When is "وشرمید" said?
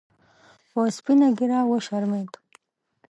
1.71-2.31